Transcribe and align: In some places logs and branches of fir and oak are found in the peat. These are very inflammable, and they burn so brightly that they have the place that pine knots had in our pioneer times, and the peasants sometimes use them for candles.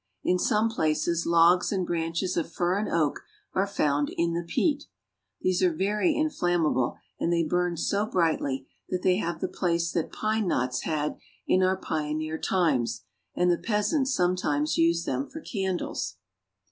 In 0.23 0.39
some 0.39 0.67
places 0.67 1.27
logs 1.27 1.71
and 1.71 1.85
branches 1.85 2.35
of 2.35 2.51
fir 2.51 2.79
and 2.79 2.89
oak 2.89 3.19
are 3.53 3.67
found 3.67 4.09
in 4.17 4.33
the 4.33 4.41
peat. 4.41 4.85
These 5.41 5.61
are 5.61 5.71
very 5.71 6.15
inflammable, 6.15 6.97
and 7.19 7.31
they 7.31 7.43
burn 7.43 7.77
so 7.77 8.07
brightly 8.07 8.67
that 8.89 9.03
they 9.03 9.17
have 9.17 9.41
the 9.41 9.47
place 9.47 9.91
that 9.91 10.11
pine 10.11 10.47
knots 10.47 10.85
had 10.85 11.17
in 11.45 11.61
our 11.61 11.77
pioneer 11.77 12.39
times, 12.39 13.03
and 13.35 13.51
the 13.51 13.59
peasants 13.59 14.11
sometimes 14.11 14.75
use 14.75 15.05
them 15.05 15.29
for 15.29 15.39
candles. 15.39 16.15